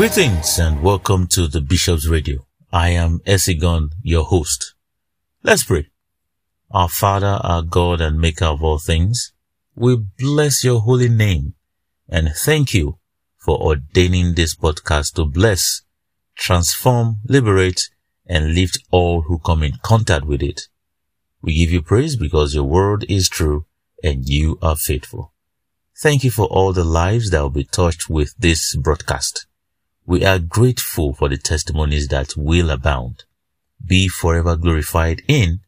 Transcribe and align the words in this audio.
Greetings 0.00 0.58
and 0.58 0.82
welcome 0.82 1.26
to 1.26 1.46
the 1.46 1.60
Bishop's 1.60 2.08
Radio. 2.08 2.46
I 2.72 2.88
am 2.88 3.18
Esigon, 3.26 3.90
your 4.02 4.24
host. 4.24 4.72
Let's 5.42 5.64
pray. 5.64 5.90
Our 6.70 6.88
Father, 6.88 7.38
our 7.44 7.60
God 7.60 8.00
and 8.00 8.18
Maker 8.18 8.46
of 8.46 8.64
all 8.64 8.78
things, 8.78 9.34
we 9.74 9.96
bless 9.96 10.64
your 10.64 10.80
holy 10.80 11.10
name 11.10 11.52
and 12.08 12.30
thank 12.34 12.72
you 12.72 12.98
for 13.36 13.60
ordaining 13.60 14.36
this 14.36 14.56
podcast 14.56 15.16
to 15.16 15.26
bless, 15.26 15.82
transform, 16.34 17.16
liberate, 17.26 17.90
and 18.24 18.54
lift 18.54 18.78
all 18.90 19.20
who 19.20 19.38
come 19.38 19.62
in 19.62 19.72
contact 19.82 20.24
with 20.24 20.42
it. 20.42 20.62
We 21.42 21.58
give 21.58 21.72
you 21.72 21.82
praise 21.82 22.16
because 22.16 22.54
your 22.54 22.64
word 22.64 23.04
is 23.10 23.28
true 23.28 23.66
and 24.02 24.26
you 24.26 24.58
are 24.62 24.76
faithful. 24.76 25.34
Thank 26.00 26.24
you 26.24 26.30
for 26.30 26.46
all 26.46 26.72
the 26.72 26.84
lives 26.84 27.28
that 27.32 27.42
will 27.42 27.50
be 27.50 27.64
touched 27.64 28.08
with 28.08 28.34
this 28.38 28.74
broadcast. 28.76 29.44
We 30.06 30.24
are 30.24 30.38
grateful 30.38 31.14
for 31.14 31.28
the 31.28 31.36
testimonies 31.36 32.08
that 32.08 32.34
will 32.36 32.70
abound. 32.70 33.24
Be 33.84 34.08
forever 34.08 34.56
glorified 34.56 35.22
in 35.28 35.60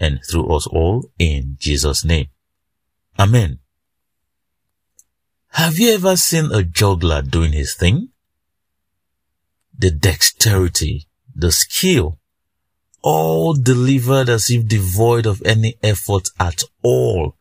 and 0.00 0.20
through 0.30 0.54
us 0.54 0.66
all 0.66 1.10
in 1.18 1.56
Jesus' 1.58 2.04
name. 2.04 2.28
Amen. 3.18 3.58
Have 5.52 5.78
you 5.78 5.94
ever 5.94 6.16
seen 6.16 6.52
a 6.52 6.62
juggler 6.62 7.22
doing 7.22 7.52
his 7.52 7.74
thing? 7.74 8.10
The 9.76 9.90
dexterity, 9.90 11.06
the 11.34 11.52
skill, 11.52 12.18
all 13.02 13.54
delivered 13.54 14.28
as 14.28 14.50
if 14.50 14.66
devoid 14.66 15.26
of 15.26 15.42
any 15.44 15.76
effort 15.82 16.28
at 16.38 16.62
all, 16.82 17.36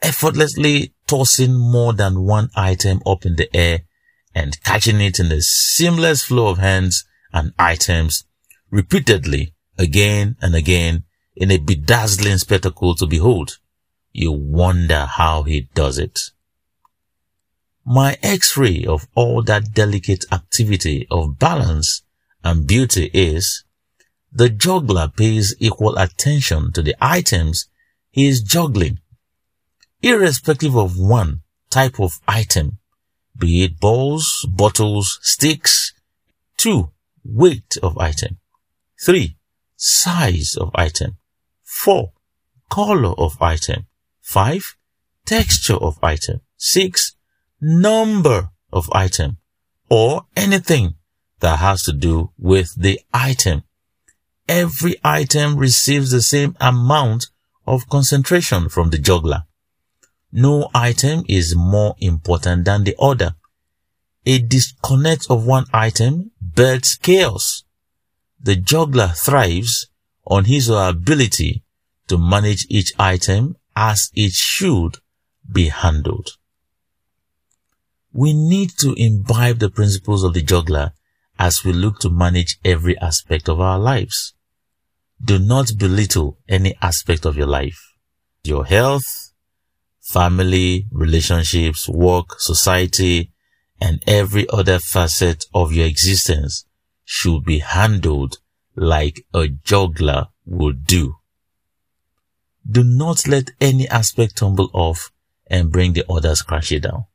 effortlessly 0.00 0.94
tossing 1.06 1.54
more 1.54 1.92
than 1.92 2.22
one 2.22 2.48
item 2.54 3.02
up 3.04 3.26
in 3.26 3.36
the 3.36 3.54
air 3.54 3.80
and 4.34 4.62
catching 4.62 5.00
it 5.00 5.18
in 5.18 5.30
a 5.30 5.40
seamless 5.40 6.24
flow 6.24 6.48
of 6.48 6.58
hands 6.58 7.04
and 7.32 7.52
items 7.58 8.24
repeatedly 8.70 9.54
again 9.78 10.36
and 10.40 10.54
again 10.54 11.04
in 11.36 11.50
a 11.50 11.58
bedazzling 11.58 12.38
spectacle 12.38 12.94
to 12.94 13.06
behold. 13.06 13.58
You 14.12 14.32
wonder 14.32 15.06
how 15.06 15.42
he 15.44 15.68
does 15.74 15.98
it. 15.98 16.20
My 17.84 18.16
x-ray 18.22 18.84
of 18.84 19.08
all 19.14 19.42
that 19.42 19.72
delicate 19.72 20.24
activity 20.30 21.06
of 21.10 21.38
balance 21.38 22.02
and 22.44 22.66
beauty 22.66 23.10
is 23.12 23.64
the 24.30 24.48
juggler 24.48 25.08
pays 25.08 25.54
equal 25.58 25.96
attention 25.96 26.72
to 26.72 26.82
the 26.82 26.94
items 27.00 27.66
he 28.10 28.28
is 28.28 28.42
juggling, 28.42 28.98
irrespective 30.00 30.76
of 30.76 30.98
one 30.98 31.42
type 31.70 31.98
of 31.98 32.12
item 32.28 32.78
be 33.42 33.64
it 33.64 33.80
balls, 33.80 34.46
bottles, 34.48 35.18
sticks. 35.20 35.92
Two, 36.56 36.92
weight 37.24 37.76
of 37.82 37.98
item. 37.98 38.38
Three, 39.04 39.36
size 39.76 40.56
of 40.56 40.70
item. 40.76 41.16
Four, 41.64 42.12
color 42.70 43.14
of 43.18 43.42
item. 43.42 43.86
Five, 44.20 44.76
texture 45.26 45.74
of 45.74 45.98
item. 46.04 46.42
Six, 46.56 47.16
number 47.60 48.50
of 48.72 48.88
item 48.92 49.38
or 49.90 50.26
anything 50.36 50.94
that 51.40 51.58
has 51.58 51.82
to 51.82 51.92
do 51.92 52.30
with 52.38 52.72
the 52.80 53.00
item. 53.12 53.64
Every 54.48 54.94
item 55.02 55.56
receives 55.56 56.12
the 56.12 56.22
same 56.22 56.56
amount 56.60 57.26
of 57.66 57.88
concentration 57.88 58.68
from 58.68 58.90
the 58.90 58.98
juggler. 58.98 59.42
No 60.32 60.70
item 60.74 61.24
is 61.28 61.54
more 61.54 61.94
important 61.98 62.64
than 62.64 62.84
the 62.84 62.96
other. 62.98 63.34
A 64.24 64.38
disconnect 64.38 65.26
of 65.28 65.44
one 65.44 65.66
item 65.72 66.30
births 66.40 66.96
chaos. 66.96 67.64
The 68.40 68.56
juggler 68.56 69.08
thrives 69.08 69.88
on 70.24 70.46
his 70.46 70.70
or 70.70 70.78
her 70.78 70.88
ability 70.88 71.62
to 72.08 72.16
manage 72.16 72.66
each 72.70 72.92
item 72.98 73.56
as 73.76 74.10
it 74.14 74.32
should 74.32 74.98
be 75.50 75.68
handled. 75.68 76.30
We 78.12 78.32
need 78.32 78.70
to 78.78 78.94
imbibe 78.96 79.58
the 79.58 79.70
principles 79.70 80.22
of 80.22 80.34
the 80.34 80.42
juggler 80.42 80.92
as 81.38 81.64
we 81.64 81.72
look 81.72 81.98
to 82.00 82.10
manage 82.10 82.58
every 82.64 82.98
aspect 82.98 83.48
of 83.48 83.60
our 83.60 83.78
lives. 83.78 84.34
Do 85.22 85.38
not 85.38 85.72
belittle 85.78 86.38
any 86.48 86.74
aspect 86.80 87.24
of 87.24 87.36
your 87.36 87.46
life. 87.46 87.80
Your 88.44 88.64
health, 88.64 89.31
family, 90.12 90.86
relationships, 90.92 91.88
work, 91.88 92.38
society, 92.38 93.32
and 93.80 94.02
every 94.06 94.46
other 94.50 94.78
facet 94.78 95.46
of 95.54 95.72
your 95.72 95.86
existence 95.86 96.66
should 97.04 97.44
be 97.44 97.60
handled 97.60 98.38
like 98.76 99.24
a 99.32 99.48
juggler 99.48 100.28
would 100.44 100.84
do. 100.86 101.16
Do 102.70 102.84
not 102.84 103.26
let 103.26 103.50
any 103.60 103.88
aspect 103.88 104.36
tumble 104.36 104.70
off 104.74 105.10
and 105.46 105.72
bring 105.72 105.94
the 105.94 106.04
others 106.08 106.42
crashing 106.42 106.82
down. 106.82 107.06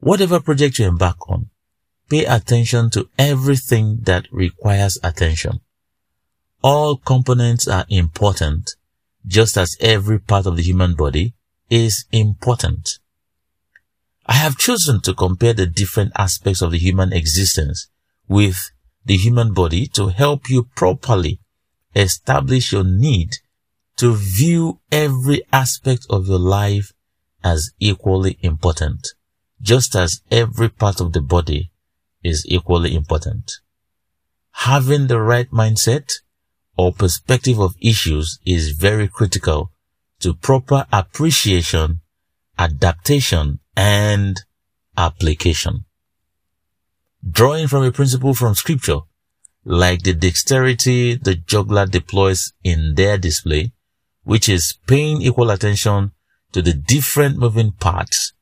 Whatever 0.00 0.40
project 0.40 0.78
you 0.78 0.86
embark 0.86 1.28
on, 1.28 1.50
pay 2.08 2.24
attention 2.24 2.90
to 2.90 3.08
everything 3.18 3.98
that 4.02 4.26
requires 4.32 4.98
attention. 5.02 5.60
All 6.62 6.96
components 6.96 7.68
are 7.68 7.84
important, 7.88 8.70
just 9.26 9.58
as 9.58 9.76
every 9.80 10.18
part 10.18 10.46
of 10.46 10.56
the 10.56 10.62
human 10.62 10.94
body 10.94 11.34
is 11.70 12.04
important. 12.12 12.98
I 14.26 14.34
have 14.34 14.58
chosen 14.58 15.00
to 15.02 15.14
compare 15.14 15.54
the 15.54 15.66
different 15.66 16.12
aspects 16.16 16.60
of 16.60 16.72
the 16.72 16.78
human 16.78 17.12
existence 17.12 17.88
with 18.28 18.70
the 19.04 19.16
human 19.16 19.54
body 19.54 19.86
to 19.88 20.08
help 20.08 20.50
you 20.50 20.68
properly 20.76 21.40
establish 21.94 22.72
your 22.72 22.84
need 22.84 23.30
to 23.96 24.14
view 24.14 24.80
every 24.92 25.42
aspect 25.52 26.06
of 26.10 26.28
your 26.28 26.38
life 26.38 26.92
as 27.42 27.72
equally 27.80 28.38
important, 28.40 29.08
just 29.60 29.96
as 29.96 30.20
every 30.30 30.68
part 30.68 31.00
of 31.00 31.12
the 31.12 31.20
body 31.20 31.70
is 32.22 32.44
equally 32.46 32.94
important. 32.94 33.50
Having 34.52 35.06
the 35.06 35.20
right 35.20 35.50
mindset 35.50 36.12
or 36.76 36.92
perspective 36.92 37.58
of 37.58 37.74
issues 37.80 38.38
is 38.46 38.70
very 38.70 39.08
critical 39.08 39.69
to 40.20 40.34
proper 40.34 40.86
appreciation, 40.92 42.00
adaptation, 42.58 43.58
and 43.76 44.40
application. 44.96 45.84
Drawing 47.28 47.68
from 47.68 47.84
a 47.84 47.92
principle 47.92 48.34
from 48.34 48.54
scripture, 48.54 49.00
like 49.64 50.02
the 50.02 50.14
dexterity 50.14 51.16
the 51.16 51.34
juggler 51.34 51.86
deploys 51.86 52.52
in 52.64 52.94
their 52.94 53.18
display, 53.18 53.72
which 54.24 54.48
is 54.48 54.78
paying 54.86 55.22
equal 55.22 55.50
attention 55.50 56.12
to 56.52 56.62
the 56.62 56.72
different 56.72 57.36
moving 57.36 57.72
parts, 57.72 58.32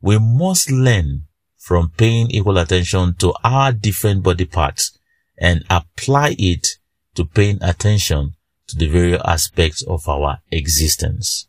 we 0.00 0.18
must 0.18 0.70
learn 0.70 1.24
from 1.56 1.90
paying 1.96 2.30
equal 2.30 2.58
attention 2.58 3.14
to 3.14 3.32
our 3.42 3.72
different 3.72 4.22
body 4.22 4.44
parts 4.44 4.98
and 5.38 5.64
apply 5.70 6.34
it 6.38 6.66
to 7.14 7.24
paying 7.24 7.58
attention 7.62 8.34
to 8.68 8.76
the 8.76 8.88
various 8.88 9.22
aspects 9.24 9.82
of 9.86 10.08
our 10.08 10.38
existence. 10.50 11.48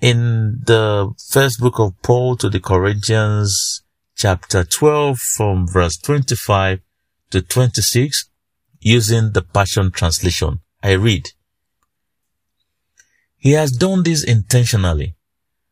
In 0.00 0.60
the 0.64 1.12
first 1.30 1.60
book 1.60 1.78
of 1.78 2.00
Paul 2.02 2.36
to 2.36 2.48
the 2.48 2.60
Corinthians, 2.60 3.82
chapter 4.16 4.64
12 4.64 5.18
from 5.18 5.68
verse 5.68 5.96
25 5.98 6.80
to 7.30 7.42
26, 7.42 8.28
using 8.80 9.32
the 9.32 9.42
Passion 9.42 9.90
Translation, 9.90 10.60
I 10.82 10.92
read, 10.92 11.30
He 13.36 13.52
has 13.52 13.72
done 13.72 14.02
this 14.02 14.24
intentionally 14.24 15.14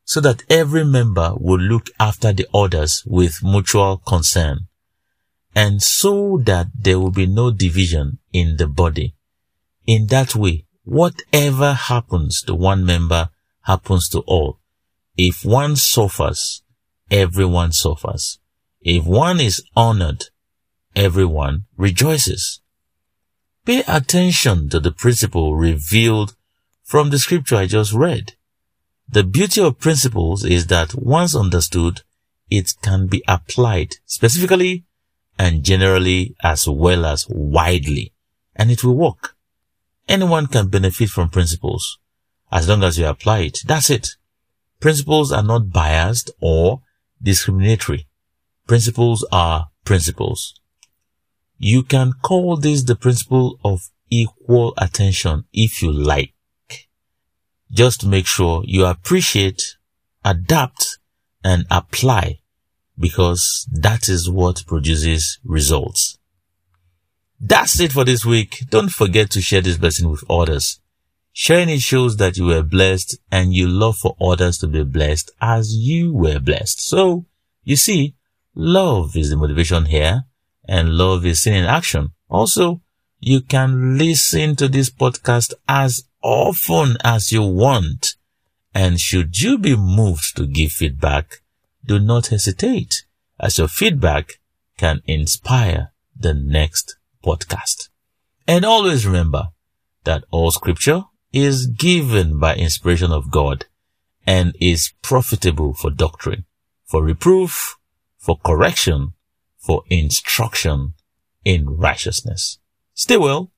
so 0.05 0.21
that 0.21 0.43
every 0.51 0.85
member 0.85 1.35
will 1.37 1.61
look 1.61 1.87
after 2.01 2.33
the 2.33 2.47
others 2.53 3.03
with 3.07 3.45
mutual 3.45 3.99
concern 3.99 4.67
and 5.55 5.83
so 5.83 6.41
that 6.45 6.67
there 6.77 6.99
will 6.99 7.11
be 7.11 7.27
no 7.27 7.51
division 7.51 8.19
in 8.33 8.57
the 8.57 8.67
body 8.67 9.15
in 9.87 10.07
that 10.07 10.35
way, 10.35 10.65
whatever 10.85 11.73
happens 11.73 12.43
to 12.43 12.55
one 12.55 12.85
member 12.85 13.31
happens 13.63 14.09
to 14.11 14.21
all. 14.21 14.59
If 15.17 15.45
one 15.45 15.77
suffers, 15.77 16.63
everyone 17.11 17.73
suffers. 17.73 18.39
If 18.81 19.05
one 19.05 19.41
is 19.41 19.63
honored, 19.77 20.25
everyone 20.97 21.67
rejoices. 21.77 22.61
Pay 23.67 23.83
attention 23.87 24.69
to 24.71 24.81
the 24.81 24.91
principle 24.91 25.55
revealed 25.55 26.35
from 26.83 27.11
the 27.11 27.19
scripture 27.19 27.57
I 27.57 27.67
just 27.67 27.93
read. 27.93 28.35
The 29.09 29.25
beauty 29.25 29.61
of 29.61 29.79
principles 29.79 30.45
is 30.45 30.69
that 30.69 30.95
once 30.95 31.35
understood, 31.35 32.03
it 32.49 32.75
can 32.83 33.07
be 33.07 33.23
applied 33.29 33.97
specifically 34.07 34.85
and 35.39 35.63
generally 35.63 36.35
as 36.43 36.69
well 36.69 37.05
as 37.07 37.27
widely, 37.29 38.13
and 38.57 38.71
it 38.71 38.83
will 38.83 38.97
work. 38.97 39.37
Anyone 40.09 40.47
can 40.47 40.69
benefit 40.69 41.09
from 41.09 41.29
principles 41.29 41.99
as 42.51 42.69
long 42.69 42.83
as 42.83 42.99
you 42.99 43.07
apply 43.07 43.41
it. 43.41 43.59
That's 43.65 43.91
it. 43.91 44.09
Principles 44.81 45.31
are 45.31 45.43
not 45.43 45.71
biased 45.71 46.31
or 46.41 46.83
discriminatory. 47.23 48.07
Principles 48.67 49.27
are 49.31 49.69
principles. 49.85 50.55
You 51.59 51.83
can 51.83 52.15
call 52.23 52.57
this 52.57 52.85
the 52.85 52.97
principle 52.97 53.59
of 53.65 53.91
equal 54.09 54.75
attention 54.79 55.45
if 55.53 55.83
you 55.83 55.93
like. 55.93 56.35
Just 57.71 58.07
make 58.07 58.27
sure 58.27 58.63
you 58.65 58.85
appreciate, 58.85 59.77
adapt, 60.25 60.99
and 61.45 61.67
apply 61.71 62.41
because 62.99 63.67
that 63.73 64.09
is 64.09 64.29
what 64.29 64.67
produces 64.67 65.39
results. 65.45 66.19
That's 67.41 67.81
it 67.81 67.93
for 67.93 68.05
this 68.05 68.25
week. 68.25 68.67
Don't 68.69 68.91
forget 68.91 69.31
to 69.31 69.41
share 69.41 69.63
this 69.63 69.79
blessing 69.79 70.11
with 70.11 70.23
others. 70.29 70.79
Sharing 71.33 71.71
it 71.71 71.81
shows 71.81 72.19
that 72.19 72.37
you 72.37 72.45
were 72.45 72.63
blessed 72.63 73.17
and 73.33 73.55
you 73.55 73.67
love 73.67 73.97
for 73.97 74.15
others 74.21 74.59
to 74.59 74.67
be 74.67 74.85
blessed 74.85 75.31
as 75.41 75.75
you 75.75 76.13
were 76.13 76.39
blessed. 76.39 76.81
So, 76.81 77.25
you 77.65 77.77
see, 77.77 78.15
love 78.55 79.17
is 79.17 79.31
the 79.31 79.39
motivation 79.39 79.87
here 79.87 80.25
and 80.69 80.99
love 80.99 81.25
is 81.25 81.41
seen 81.41 81.55
in 81.55 81.65
action. 81.65 82.11
Also, 82.29 82.83
you 83.21 83.41
can 83.41 83.97
listen 83.97 84.55
to 84.57 84.69
this 84.69 84.91
podcast 84.91 85.55
as 85.67 86.03
often 86.23 86.99
as 87.03 87.33
you 87.33 87.43
want. 87.43 88.17
And 88.75 89.01
should 89.01 89.39
you 89.39 89.57
be 89.57 89.77
moved 89.77 90.37
to 90.37 90.47
give 90.47 90.73
feedback, 90.73 91.41
do 91.87 91.99
not 91.99 92.27
hesitate 92.27 93.05
as 93.39 93.57
your 93.57 93.69
feedback 93.69 94.35
can 94.77 95.01
inspire 95.07 95.93
the 96.15 96.35
next 96.35 96.97
podcast. 97.25 97.89
And 98.47 98.65
always 98.65 99.07
remember 99.07 99.49
that 100.05 100.25
all 100.31 100.51
scripture 100.51 101.05
is 101.33 101.67
given 101.67 102.39
by 102.39 102.57
inspiration 102.57 103.13
of 103.13 103.31
God 103.31 103.67
and 104.27 104.55
is 104.61 104.93
profitable 105.03 105.75
for 105.75 105.91
doctrine, 105.91 106.45
for 106.85 107.03
reproof, 107.03 107.77
for 108.19 108.37
correction, 108.45 109.15
for 109.59 109.83
instruction 109.89 110.95
in 111.45 111.69
righteousness. 111.69 112.59
Stay 112.95 113.17
well 113.17 113.51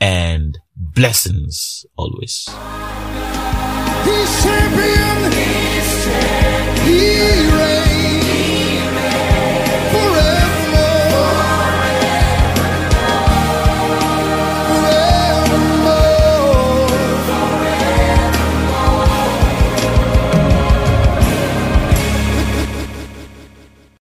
and 0.00 0.58
blessings 0.76 1.84
always. 1.96 2.48
He's 4.04 4.42
champion. 4.42 5.32
He's 5.32 6.04
champion. 6.04 6.86
He 6.86 7.95